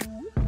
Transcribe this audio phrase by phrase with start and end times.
[0.00, 0.41] Ooh.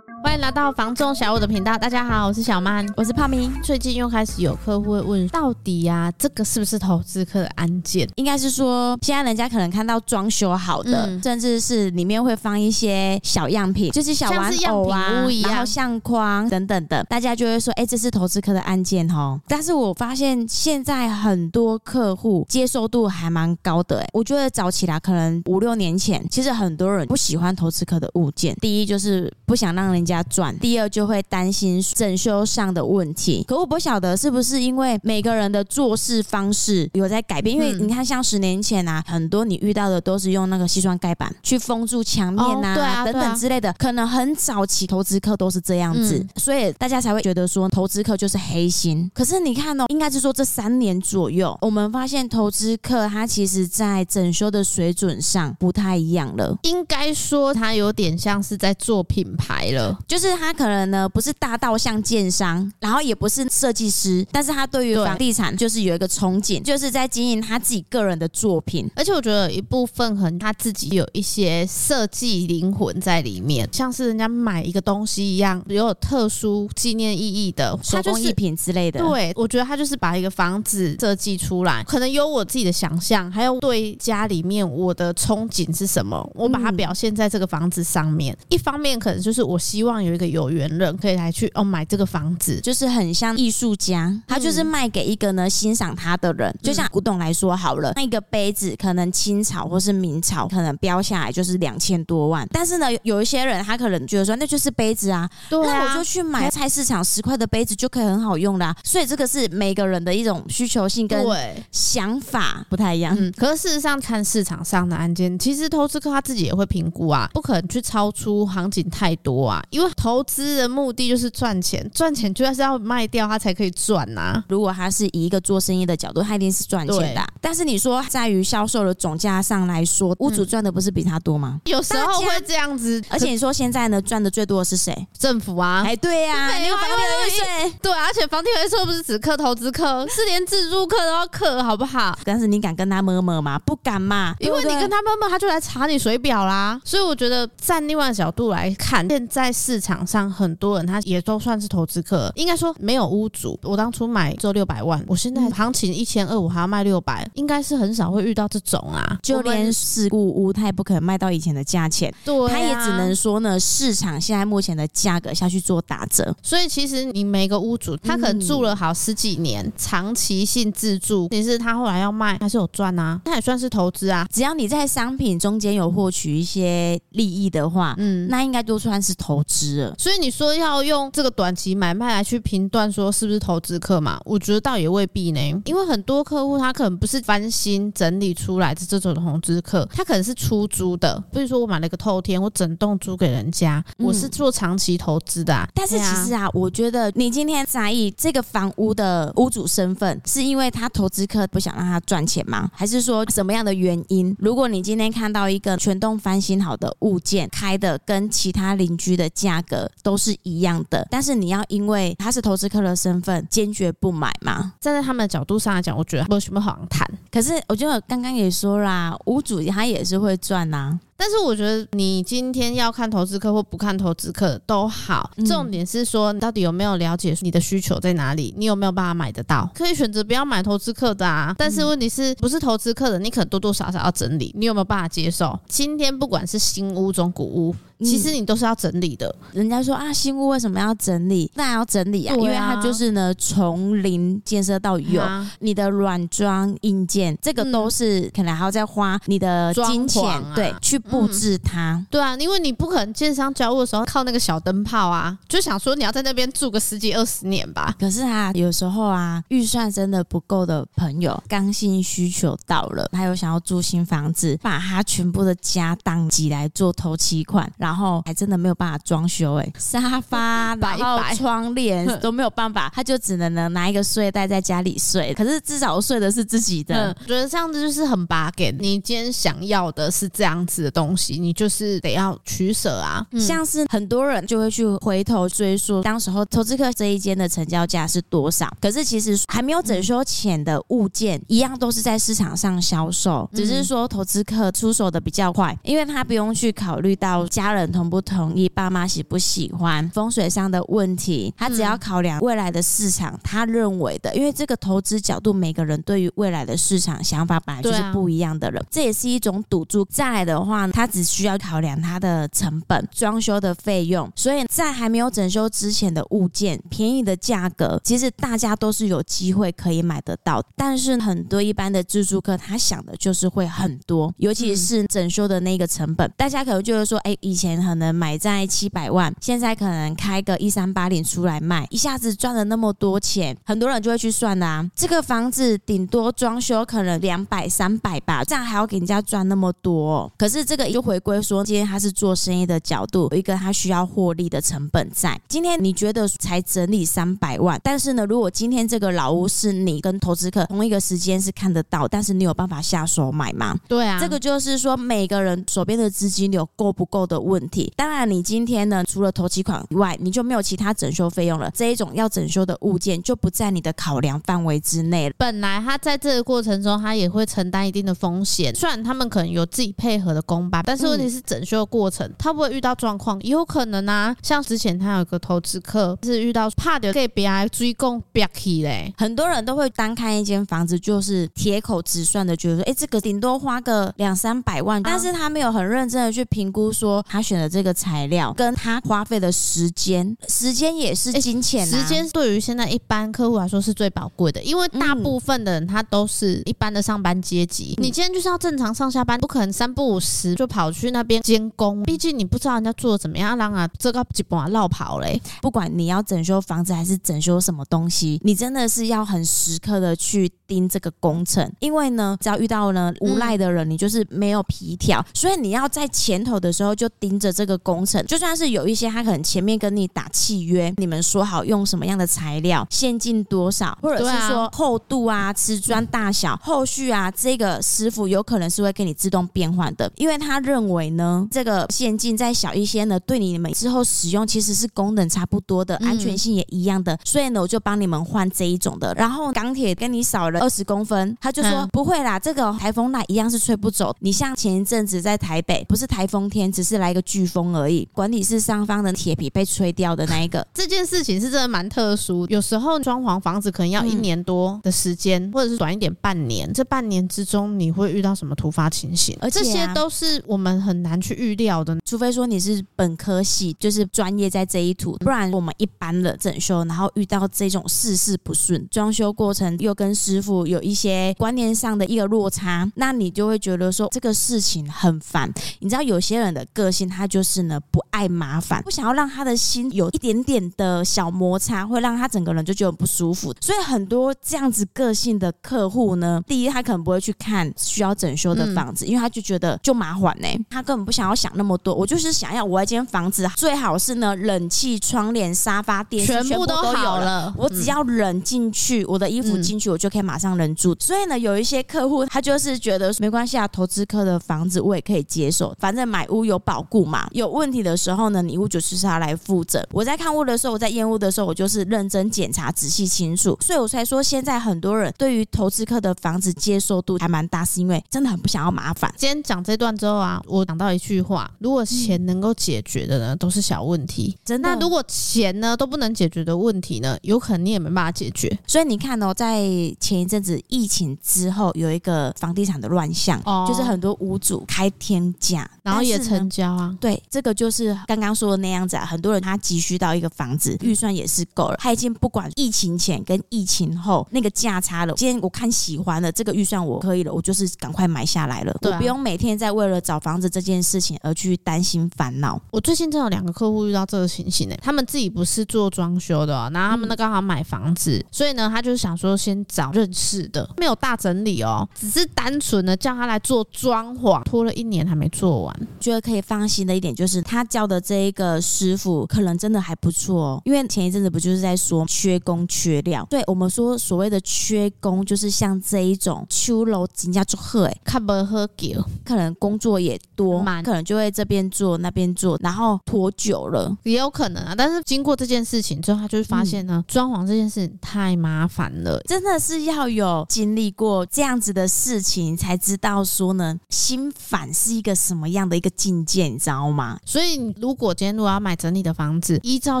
[0.38, 3.50] 来到房仲小五的频道，大家好，我是小曼，我是泡咪。
[3.62, 8.06] 最近又开始有客户会问，到底呀、啊，这个是不是投资客的案件？
[8.16, 19.40] 应该是说，现在人家可能看到装修好的，嗯、甚至是里面会放一些小样品，就是小玩偶啊，然后相框等等的，大家就会说，哎、欸，这是投资客的案件哦。
[19.48, 30.22] 但是我发现现在很多客户接受度还蛮高的，哎，我觉得早起来可能五六年前，其实很多人不喜欢投资客的物件，第一就是不想让人家。
[30.28, 30.56] 转。
[30.58, 49.10] 第二就会担心整修上的问题，可我不晓得是不是因为每个人的做事方式有在改变，因为你看像十年前啊，很多你遇到的都是用那个西装盖板去封住墙面呐、啊，对啊，等等之类的，可能很早期投资客都是这样子，所以大家才会觉得说投资客就是黑心。
[49.14, 60.36] 可是你看哦，应该是说这三年左右，我们发现投资客他其实在整修的水准上不太一样了，应该说他有点像是在做品牌了，就是。
[60.36, 68.88] 他可能呢不是大到像建商，然后也不是设计师，但是他对于房地产就是有一个憧憬，就是在经营他自己个人的作品。
[68.94, 79.00] 而且我觉得有一部分很他自己有一些设计灵魂在里面，像是人家买一个东西一样，有特殊纪念意义的手工艺品之类的。
[79.00, 88.36] 对，我觉得他就是把一个房子设计出来，可能有我自己的想象，还有对家里面我的憧憬是什么，我把它表现在这个房子上面。
[88.38, 90.16] 嗯、一方面可能就是我希望有。
[90.16, 96.50] 一个有缘人可以来去哦买这个房子，就是很像艺术家，他就是卖给一个呢欣赏他的人。
[96.62, 102.48] 就像古董来说好了，那一个杯子可能清朝或是明朝，可能标下来就是两千多万。
[102.50, 108.74] 但是呢，有一些人他可能觉得说那就是杯子啊，对啊，那我就去买菜市场十块的杯子就可以很好用啦。
[108.82, 111.22] 所以这个是每个人的一种需求性跟
[111.70, 113.14] 想法不太一样。
[113.20, 119.85] 嗯，可是事实上看市场上的案件，其实投资客他自己也会评估啊，不可能去超出行情太多啊，因为。
[119.94, 124.44] 投资的目的就是赚钱，赚钱就要是要卖掉它才可以赚呐、啊。
[124.48, 127.26] 如果他是以一个做生意的角度，他一定是赚钱的。
[127.40, 131.60] 但是你说在于销售的总价上来说，屋主赚的不是比他多吗？
[131.66, 133.02] 有时候会这样子。
[133.08, 135.06] 而且你说现在呢，赚的最多的是谁？
[135.18, 135.82] 政府啊！
[135.86, 137.72] 哎，对呀、啊，你有房地产税。
[137.82, 142.18] 对，而且房地产税不是只课投资客，是连自住客都要课，好不好？
[142.24, 143.58] 但是你敢跟他摸摸吗？
[143.60, 146.80] 不敢嘛，因为你跟他摸摸，他就来查你水表啦。
[146.84, 150.06] 所以我觉得站另外的角度来看，现在市场。
[150.06, 152.32] 上很多人，他也都算是投资客。
[152.36, 159.18] 应该说没有屋主，我当初买只有六百万，我现在行情一千二，我还要卖六百，应该是很少会遇到这种啊。
[159.22, 162.14] 就连事故屋，他也不可能卖到以前的价钱。
[162.24, 166.34] 对，他也只能说呢，市场现在目前的价格下去做打折。
[166.40, 174.26] 所以其实你每个屋主，他可能住了好十几年，长期性自住，其实他后来要卖，还是有赚啊，那也算是投资啊。
[174.32, 179.94] 只要你在商品中间有获取一些利益的话，嗯，那应该都算是投资了。
[179.98, 184.20] 所以你说要用这个短期买卖来去评断说是不是投资客嘛？
[184.24, 191.22] 我觉得倒也未必呢，因为很多客户他可能不是翻新整理出来的这种投资客，他可能是出租的。
[191.32, 195.68] 比如说我买了一个透天，我整栋租给人家，我是做长期投资的啊。
[195.74, 202.70] 但是其实啊，我觉得你今天在意这个房屋的屋主身份，是因为他投资客不想让他赚钱吗？
[202.72, 204.34] 还是说什么样的原因？
[204.38, 214.72] 如果你今天看到一个全栋翻新好的物件，开的跟其他邻居的价格都是一样的，但是你要因为他是投资客的身份坚决不买吗？
[214.80, 217.06] 站在他们的角度上来讲，我觉得没有什么好谈。
[217.30, 221.00] 可是我觉得刚刚也说啦，屋主他也是会赚呐、啊。
[221.16, 229.70] 但是我觉得你今天要看投资客或不看投资客都好，重点是说你到底有没有了解你的需求在哪里，你有没有办法买得到？
[229.74, 231.54] 可以选择不要买投资客的啊。
[231.56, 235.58] 但是问题是不是投资客的，你可能多多少少要整理，你有没有办法接受？
[235.68, 237.74] 今天不管是新屋、中古屋。
[238.00, 239.34] 其实你都是要整理的。
[239.52, 241.50] 人家说啊，新屋为什么要整理？
[241.54, 252.06] 当然要整理啊，啊因为它就是呢，从零建设到有，啊、你的软装硬件，这个都是可能还要再花你的金钱，啊、对，去布置它、嗯。
[252.10, 257.94] 对啊，因为你不可能建商交屋的时候靠那个小灯泡啊，就想说你要在那边住个十几二十年吧。
[257.98, 267.70] 可是啊，有时候啊，预算真的不够的朋友，刚性需求到了，他有想要住新房子，把他全部的家当挤来做头期款。
[267.78, 275.34] 然后还真的没有办法装修哎， 沙发、然后窗帘 都没有办法，他就只能呢拿一个睡袋在家里睡。
[275.34, 278.60] 可是至少睡的是自己的，我觉得这样子就是很 bug。
[278.78, 283.26] 你今天想要的是这样子的东西，你就是得要取舍啊。
[283.32, 288.74] 嗯、像是很多人就会去回头追溯，当时候投资客这一间的成交价是多少？
[288.80, 310.06] 可是其实还没有整修前的物件，一样都是在市场上销售，只是说投资客出手的比较快，因为他不用去考虑到家人同不同意、爸妈喜不喜欢、风水上的问题，他只要考量未来的市场，他认为的，因为这个投资角度，每个人对于未来的市场想法本来就是不一样的人，这也是一种赌注。
[310.08, 320.62] 再来的话，他只需要考量他的成本、装修的费用，所以在还没有整修之前的物件，便宜的价格，其实大家都是有机会可以买得到。
[320.76, 340.30] 但是很多一般的自住客，他想的就是会很多，尤其是整修的那个成本，大家可能就是说，哎，以前可能买在七百万，现在可能开个一三八零出来卖，一下子赚了那么多钱，很多人就会去算的啊，这个房子顶多装修可能两百三百吧，这样还要给人家赚那么多。
[340.36, 345.40] 可是这个就回归说，今天他是做生意的角度，有一个他需要获利的成本在。
[345.48, 353.76] 今天你觉得才整理三百万，但是呢，如果今天这个老屋是你跟投资客同一个时间是看得到，但是你有办法下手买吗？
[353.88, 357.92] 对啊，这个就是说每个人手边的资金流够不够的问题。
[357.96, 361.70] 当然，你今天呢，除了投期款以外，你就没有其他整修费用了。
[361.74, 365.34] 这一种要整修的物件就不在你的考量范围之内了。
[365.38, 368.74] 本来他在这个过程中，他也会承担一定的风险。
[368.74, 374.34] 虽然他们可能有自己配合的工班，但是问题是整修的过程，他不会遇到状况，有可能啊。
[374.42, 391.96] 像之前他有一个投资客是遇到怕的给别人追供别起嘞，很多人都会单看一间房子就是铁口直算的，觉得说，哎，这个顶多花个两三百万，但是他没有很认真的去评估说他选的这个材料跟他花费的时间，时间也是金钱啊。
[391.96, 405.40] 时间对于现在一般客户来说是最宝贵的，因为大部分的人他都是一般的上班阶级，你今天就是要正常上下班，不可能三不五时就跑去那边监工，毕竟你不知道人家做的怎么样，让啊这个几把绕跑嘞。
[405.62, 439.14] 不管你要整修房子还是整修什么东西，你真的是要很时刻的去盯这个工程，因为呢，只要遇到呢无赖的人，你就是没有皮条，所以你要在前头的时候就盯着这个工程，就算是有一些他可能前面跟你打契约，你们说好用什么样的材料，现金多少，或者是说厚度啊、瓷砖大小，后续啊，这个师傅有可能是会给你自动变换的，因为他认为呢，这个现金再小一些呢，对你们之后使用其实是功能差不多的，安全性也一样的，所以呢，我就帮你们换这一种的。
[439.14, 444.14] 然后钢铁跟你少了二十公分，他就说不会啦，这个台风来一样是吹不走。
[444.20, 452.46] 你像前一阵子在台北，不是台风天，只是来一个飓风而已，管理室上方的铁皮被吹掉的那一个， 这件事情是真的蛮特殊。
[452.48, 456.72] 有时候装潢房子可能要一年多的时间，嗯、或者是短一点半年。
[456.72, 459.36] 这半年之中，你会遇到什么突发情形？
[459.40, 475.52] 而这些都是是我们很难去预料的，除非说你是本科系，就是专业在这一途，不然我们一般的整修，然后遇到这种事事不顺，装修过程又跟师傅有一些观念上的一个落差，那你就会觉得说这个事情很烦。
[475.80, 483.54] 你知道有些人的个性，他就是呢不爱麻烦，不想要让他的心有一点点的小摩擦，会让他整个人就觉得不舒服。
[483.60, 491.94] 所以很多这样子个性的客户呢，第一他可能不会去看需要整修的房子，嗯、因为他就觉得就麻烦呢、欸，他根本不想要想那么多。
[491.94, 500.96] 我就是想要我一间房子最好是呢冷气、窗帘、沙发、电视全部都有了，我只要忍进去，我的衣服进去，我就可以马上忍住。
[500.98, 509.86] 所以呢，有一些客户他就是觉得没关系啊，投资客的房子我也可以接受，反正买屋有保固嘛，有问题的时候呢，你屋主就是他来负责。
[509.92, 519.12] 我在看屋的时候，我在验屋的时候，我就是认真检查、仔细清楚，所以我才说现在很多人对于投资客的房子接受度还蛮大，是因为真的很不想要麻烦。
[519.16, 524.36] 今天讲这段之后啊，我讲到一句话：如果钱能够解决的呢，都是小问题。
[524.44, 528.56] 真的，那如果钱呢都不能解决的问题呢，有可能你也没办法解决。
[528.66, 529.62] 所以你看哦，在
[530.00, 536.96] 前一阵子疫情之后，有一个房地产的乱象，哦、就是很多屋主开天价，然后也成交啊。
[537.00, 539.04] 对，这个就是刚刚说的那样子啊。
[539.06, 545.14] 很多人他急需到一个房子，预算也是够了，他已经不管疫情前跟疫情后那个价差了。
[545.14, 552.60] 今天我看喜欢的这个预算我可以了，我就是赶快买下来了，啊、我不用每天在为了找房子这件事情而去担心烦恼。
[552.70, 565.88] 我最近真有两个客户遇到这个情形呢，他们自己不是做装修的，然后他们呢刚好买房子，嗯、所以呢他就是想说先找认识的，没有大整理哦，只是单纯的叫他来做装潢，拖了一年还没做完。
[566.00, 579.04] 觉得可以放心的一点就是他教的这一个师傅可能真的还不错哦，因为前一阵子不就是在说缺工缺料，对我们说所谓的缺工就是像这一种秋楼人家祝贺哎，看不喝酒。
[579.24, 584.74] 可能工作也多，可能就会这边做那边做，然后拖久了也有可能啊。
[584.76, 597.18] 但是经过这件事情之后，他就会发现呢，装、嗯、潢这件事太麻烦了，真的是要有经历过这样子的事情，才知道说呢，心烦是一个什么样的一个境界，你知道吗？
[597.24, 600.00] 所以，如果今天如果要买整理的房子，依照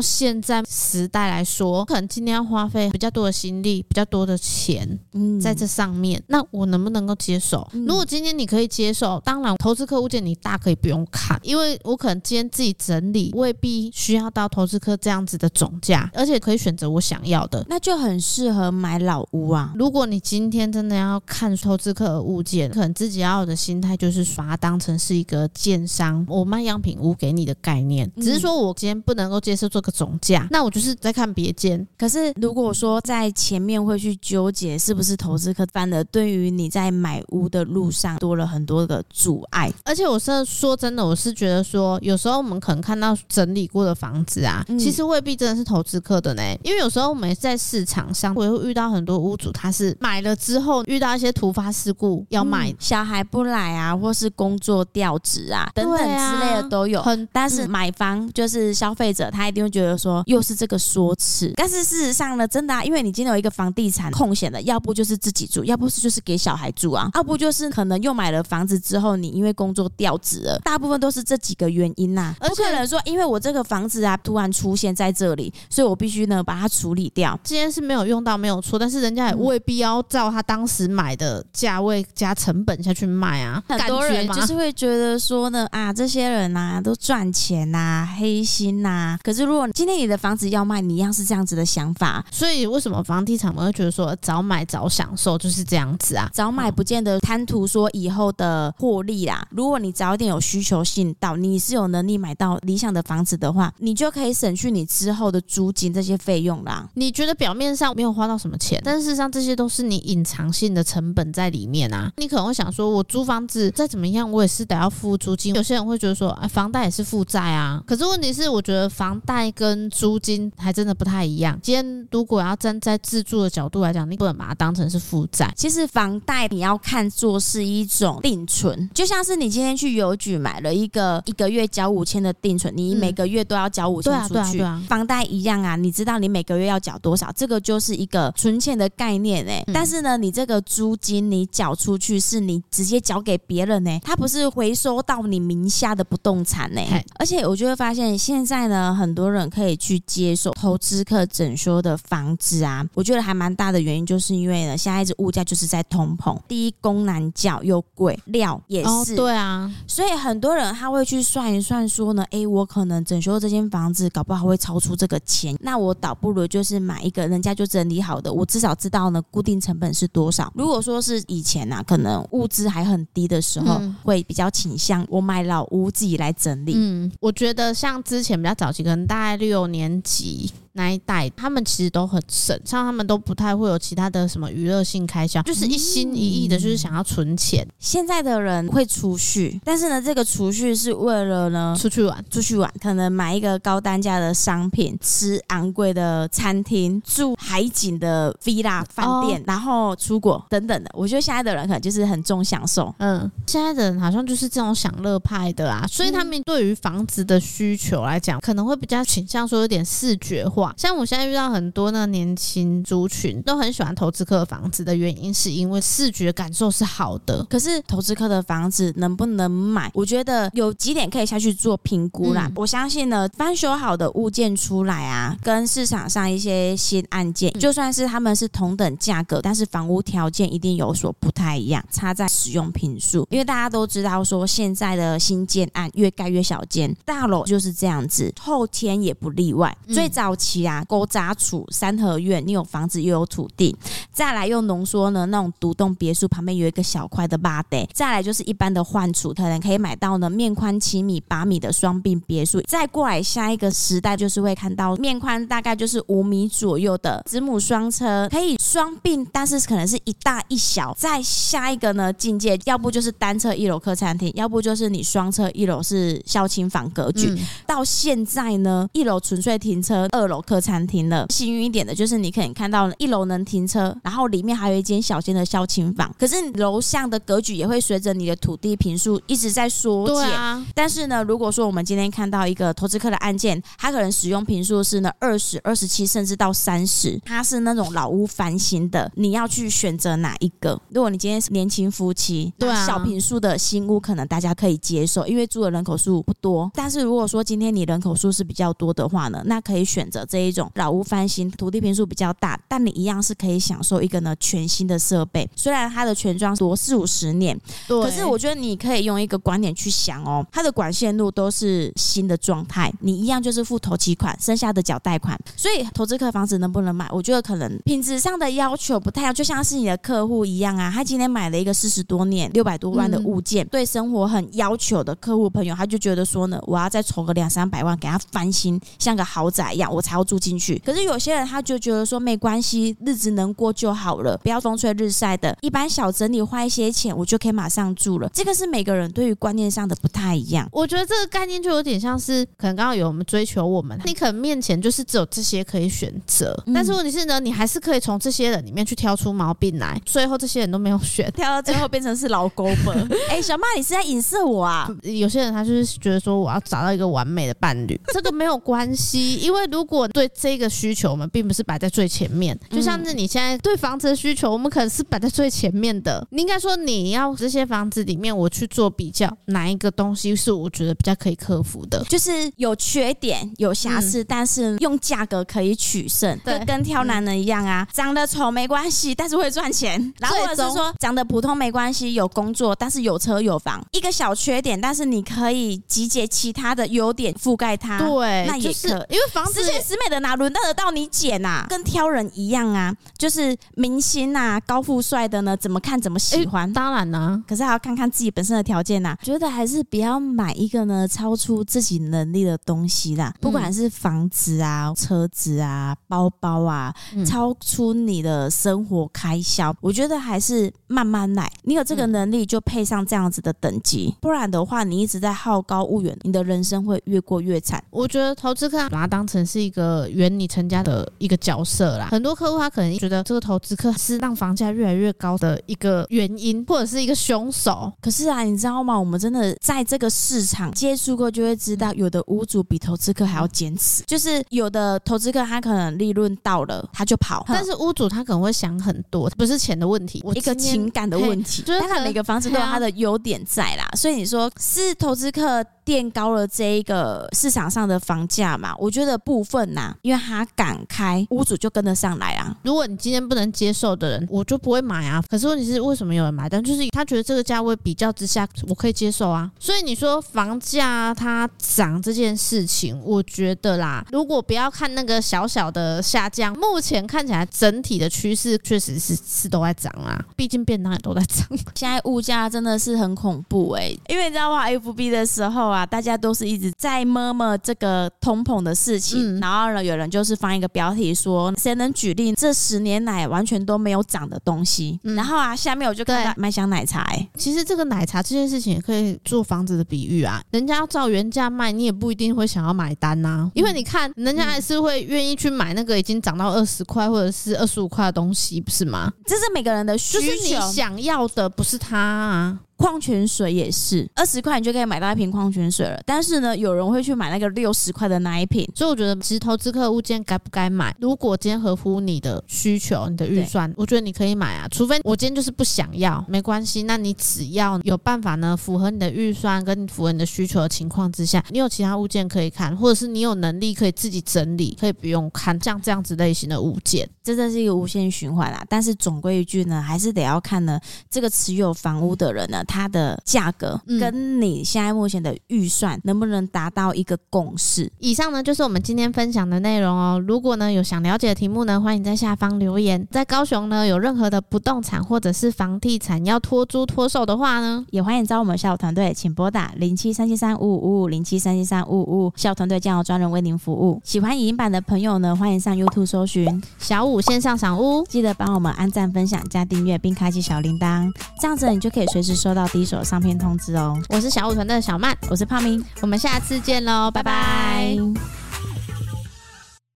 [0.00, 7.66] 现在时代来说，可能今天要花费比较多的心力、比较多的钱，嗯，在这上面，那我能不能够接受？
[7.72, 19.72] 嗯、如果今天你可以接受，当然投资客物件你大可以不用看，因为我可能今天自己整理未必需要到投资客这样子的总价，而且可以选择我想要的，那就很适合买老屋啊。
[19.76, 31.84] 如果你今天真的要看投资客的物件，可能自己要有的心态就是把它当成是一个建商，我卖样品屋给你的概念，只是说我今天不能够接受做个总价，那我就是在看别间。
[31.98, 39.72] 可是如果说在前面会去纠结是不是投资客，反而对于你在买屋的路上多了很多的阻碍。
[39.84, 46.42] 而且我是说真的，我是觉得说，有时候我们可能看到整理过的房子啊，其实未必真的是投资客的呢。
[46.62, 57.02] 因为有时候我们在市场上会遇到很多屋主，他是买了之后遇到一些突发事故要卖，小孩不来啊，或是工作调职啊等等之类的都有。
[57.02, 61.52] 很，但是买房就是消费者，他一定会觉得说又是这个说辞。
[61.56, 72.36] 但是事实上呢，真的啊，因为你今天有一个房地产空闲的，要不就是自己住，要不是就是给小孩住啊，要不就是可能又买了房子之后，你因为工作调职了，大部分都是这几个原因呐、啊。
[72.40, 77.38] 而且不可能说，因为我这个房子啊突然出现在这里，所以我必须呢把它处理掉。
[77.44, 83.62] 今天是没有用到没有错，但是人家也未必要照他当时买的价位加成本下去卖啊。
[83.68, 89.18] 很多人就是会觉得说呢啊，这些人呐、啊、都赚钱呐、啊，黑心呐、啊。
[89.22, 92.24] 可是如果今天你的房子要卖，你一样是这样子的想法。
[92.30, 96.30] 所以为什么房地产我会觉得说早买早享受就是这样子啊？
[96.32, 99.46] 早买不见得贪图说以后的获利啦。
[99.50, 106.88] 如果你早一点有需求性到，你是有能力买到理想的房子的话，你就可以省去你之后的租金这些费用啦。
[106.94, 112.10] 你觉得表面上没有花到什么钱，但事实上这些都是你隐藏性的成本在里面啊。
[112.16, 115.54] 你可能会想说，我租房子再怎么样，我也是得要付租金。
[115.54, 117.82] 有些人会觉得说，啊，房贷也是负债啊。
[117.86, 121.58] 可是问题是，我觉得房贷跟租金还真的不太一样。
[121.62, 125.52] 今天如果要站在自住的角度来讲，你不能把它当成是负债。
[125.56, 134.32] 其实房贷你要看作是一种定存，就像是你今天去邮局买了一个一个月交五千的定存，你每个月都要交五千出去。
[134.34, 139.72] 对啊，对啊，房贷一样啊，你知道你每个月要缴多少，这个就是一个存钱的概念诶、欸。
[139.72, 147.04] 但是呢，你这个租金你缴出去，是你直接缴给别人呢、欸，它不是回收到你名下的不动产呢、欸。
[147.18, 170.52] 而且我就会发现，现在呢，很多人可以去接受投资客整修的房子啊，我觉得还蛮大的原因，就是因为呢，现在这物价就是在通膨，第一工难叫又贵，料也是、哦，对啊，所以很多人他会去算一算，说呢，哎，我可能整修这间房子，搞不好会超出这个钱，那我倒不如就是买一个人家就整理好的，我至少知道呢固定成本是多少。
[170.54, 176.74] 如果说是以前啊，可能物资还很低的时候，嗯、会比较倾向我买老屋自己来整理。
[176.76, 180.52] 嗯，我觉得像之前比较早期，可能大概六年级。
[180.76, 187.66] 那一代他们其实都很省，像他们都不太会有其他的什么娱乐性开销，就是一心一意的，就是想要存钱。
[187.66, 187.72] 嗯。
[187.78, 200.90] 现在的人会储蓄，但是呢，这个储蓄是为了呢出去玩，出去玩，可能买一个高单价的商品，吃昂贵的餐厅，住海景的 villa 饭店，哦，然后出国等等的。
[200.92, 202.94] 我觉得现在的人可能就是很重享受。
[202.98, 210.65] 嗯，现在的人好像就是这种享乐派的啊，所以他们对于房子的需求来讲，可能会比较倾向说有点视觉化。
[210.76, 217.44] 像我现在遇到很多那年轻族群都很喜欢投资客的房子的原因，是因为视觉感受是好的。
[217.44, 219.90] 可是投资客的房子能不能买？
[219.94, 222.46] 我觉得有几点可以下去做评估啦。
[222.46, 233.26] 嗯、我相信呢，翻修好的物件出来啊，跟市场上一些新案件，就算是他们是同等价格，但是房屋条件一定有所不太一样，差在使用频数。
[233.30, 239.76] 因为大家都知道说，现在的新建案越盖越小间，大楼就是这样子，后天也不例外。
[239.88, 240.55] 最早期。
[240.64, 243.76] 啊，古早厝三合院，你有房子又有土地，
[244.12, 260.94] 再来又浓缩呢，那种独栋别墅旁边有一个小块的吧台，再来就是一般的换厝，可能可以买到呢面宽七米八米的双并别墅，再过来下一个时代就是会看到面宽大概就是五米左右的子母双车，可以双并，但是可能是一大一小。
[260.96, 267.36] 再下一个呢境界，要不就是单车一楼客餐厅，要不就是你双车一楼是孝亲房格局。
[267.66, 270.35] 到现在呢，一楼纯粹停车，二楼。
[270.36, 271.26] 楼客餐厅了。
[271.30, 276.14] 幸运一点的就是你可以看到一楼能停车，然后里面还有一间小间的孝亲房。
[276.18, 280.66] 可是楼上的格局也会随着你的土地平数一直在缩减。
[280.74, 290.78] 但是呢，如果说我们今天看到一个投资客的案件，他可能使用平数是呢二十二十七甚至到三十，他是那种老屋翻新的，你要去选择哪一个？
[290.90, 296.70] 如果你今天是年轻夫妻，对啊，小平数的新屋可能大家可以接受，因为住的人口数不多。
[296.74, 305.48] 但是如果说今天你人口数是比较多的话呢，那可以选择这一种老屋翻新，土地坪数比较大，但你一样是可以享受一个呢全新的设备。
[305.54, 315.38] 虽然它的全装多四五十年，对，可是我觉得你可以用一个观点去想哦，它的管线路都是新的状态，你一样就是付头期款，剩下的缴贷款。
[315.56, 317.08] 所以投资客房子能不能买？
[317.10, 330.80] 我觉得可能品质上的要求不太，就像是你的客户一样啊，他今天买了一个四十多年、六百多万的物件，嗯、对生活很要求的客户朋友，他就觉得说呢，我要再筹个两三百万给他翻新，像个豪宅一样，我才要住进去。
[330.84, 338.28] 可是有些人他就觉得说没关系，日子能过就好了，不要风吹日晒的，一般小整理花一些钱，我就可以马上住了。
[338.32, 340.68] 这个是每个人对于观念上的不太一样。
[340.72, 350.00] 我觉得这个概念就有点像是，可能刚刚有我们追求我们，你可能面前就是只有这些可以选择，但是问题是呢，你还是可以从这些人里面去挑出毛病来。
[350.04, 352.96] 最后这些人都没有选，挑到最后变成是老狗本。
[353.28, 354.88] 哎、欸，小曼，你是在影射我啊？
[355.02, 362.58] 有些人他就是觉得说，我要找到一个完美的伴侣，这个没有关系，因为如果对这个需求，我们并不是摆在最前面。
[362.70, 366.26] 就像是你现在对房子的需求，我们可能是摆在最前面的。
[366.30, 372.04] 你应该说，你要这些房子里面，我去做比较，哪一个东西是我觉得比较可以克服的？
[372.08, 376.38] 就是有缺点、有瑕疵，嗯、但是用价格可以取胜。
[376.44, 380.12] 对，跟挑男人一样啊，长得丑没关系，但是会赚钱。
[380.18, 383.84] 然后或者是说长得普通没关系，有工作，但是有车有房。
[383.92, 387.98] 一个小缺点，但是你可以集结其他的优点覆盖它。
[387.98, 388.92] 对，那也可以。
[389.10, 391.66] 因为房子十全美的哪轮得得到你捡啊？
[391.68, 396.72] 跟挑人一样啊，就是明星啊，高富帅的呢，怎么看怎么喜欢。
[396.72, 399.16] 当然啦，可是还要看看自己本身的条件呐。
[399.22, 406.94] 觉得还是不要买一个呢超出自己能力的东西啦，不管是房子啊、车子啊、包包啊，
[407.26, 411.50] 超出你的生活开销，我觉得还是慢慢来。
[411.62, 417.82] 你有这个能力，就配上这样子的等级，不然的话，你一直在好高骛远，你的人生会越过越惨。
[417.90, 422.08] 我觉得投资客把它当成是一个圆你成家的一个角色啦。
[422.10, 427.92] 很多客户他可能觉得这个投资客是让房价越来越高的一个原因，或者是一个凶手。
[428.00, 428.98] 可是啊，你知道吗？
[428.98, 434.02] 我们真的在这个市场接触过，就会知道，有的屋主比投资客还要坚持。
[434.06, 437.44] 就是有的投资客他可能利润到了，他就跑。
[437.48, 441.62] 但是屋主他可能会想很多，不是钱的问题，我一个情感的问题。
[441.62, 448.74] 就是他每个房子都有他的优点在啦，所以你说是投资客垫高了这一个市场上的房价嘛？
[448.76, 452.54] 我觉得部分呐，因为他敢开，屋主就跟得上来啊。
[452.64, 455.22] 如果你今天不能接受的人，我就不会买啊。
[455.30, 456.62] 可是问题是为什么有人买单？
[456.62, 459.48] 就是他觉得这个价位比较之下，我可以接受啊。
[459.60, 470.18] 所以你说房价它涨这件事情，我觉得啦，如果不要看那个小小的下降，目前看起来整体的趋势确实是是都在涨啊。
[470.34, 471.46] 毕竟便当也都在涨。
[471.76, 484.98] 现在物价真的是很恐怖哎、欸，因为你知道吗？FB 的时候啊，大家都是一直在摸摸这个通膨的事情，嗯、然后呢，有人就是放一个标题说，谁能举例这十年来完全都没有涨的东西？
[485.04, 499.12] 嗯、然后啊，下面我就看到麦香奶茶、欸，其实这个奶茶这件事情也可以做房子的比喻啊，人家要照原价卖，你也不一定会想要买单呐、啊，因为你看人家还是会愿意去买那个已经涨到二十块或者是二十五块的东西，不是吗？
[499.26, 502.58] 这是每个人的需求，就是你想要的，不是他啊。
[502.76, 505.98] 矿泉水也是二十块，你就可以买到一瓶矿泉水了。
[506.04, 508.68] 但是呢，有人会去买那个六十块的那一瓶。
[508.74, 510.94] 所以我觉得，其实投资客物件该不该买？
[511.00, 514.68] 如果今天合乎你的需求、你的预算，我觉得你可以买啊。
[514.70, 516.82] 除非我今天就是不想要，没关系。
[516.82, 527.08] 那你只要有办法呢，符合你的预算跟符合你的需求的情况之下，你有其他物件可以看，或者是你有能力可以自己整理，可以不用看像这样子类型的物件。
[527.24, 528.64] 真的是一个无限循环啊。
[528.68, 530.78] 但是总归一句呢，还是得要看呢，
[531.10, 532.62] 这个持有房屋的人呢。
[532.66, 537.90] 它的价格跟你现在目前的预算能不能达到一个共识？
[537.98, 540.22] 以上呢就是我们今天分享的内容哦。
[540.26, 543.06] 如果呢有想了解的题目呢，欢迎在下方留言。
[543.10, 554.00] 在高雄呢有任何的不动产或者是房地产要托租托售的话呢，也欢迎找我们小武团队，请拨打零七三七三五五五零七三七三五五五，小武团队将有专人为您服务。
[554.04, 563.04] 喜欢影音版的朋友呢，欢迎上 YouTube 搜寻小五线上赏屋，记得帮我们按赞、分享、加订阅，并开启小铃铛，这样子你就可以随时收到第一手。
[563.04, 567.94] 上片通知哦，我是小舞团的小曼，我是胖明，我们下次见喽，拜拜。
[567.94, 568.45] 拜拜。